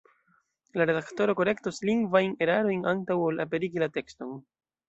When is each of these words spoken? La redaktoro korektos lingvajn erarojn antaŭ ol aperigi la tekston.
La 0.81 0.87
redaktoro 0.89 1.35
korektos 1.41 1.81
lingvajn 1.89 2.33
erarojn 2.47 2.83
antaŭ 2.95 3.21
ol 3.29 3.47
aperigi 3.47 3.85
la 3.85 3.93
tekston. 4.01 4.35